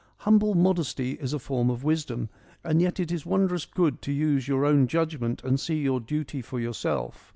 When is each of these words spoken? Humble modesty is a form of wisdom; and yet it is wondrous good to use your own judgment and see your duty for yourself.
Humble 0.17 0.55
modesty 0.55 1.11
is 1.11 1.31
a 1.31 1.37
form 1.37 1.69
of 1.69 1.83
wisdom; 1.83 2.29
and 2.63 2.81
yet 2.81 2.99
it 2.99 3.11
is 3.11 3.23
wondrous 3.23 3.67
good 3.67 4.01
to 4.01 4.11
use 4.11 4.47
your 4.47 4.65
own 4.65 4.87
judgment 4.87 5.43
and 5.43 5.59
see 5.59 5.79
your 5.79 5.99
duty 5.99 6.41
for 6.41 6.59
yourself. 6.59 7.29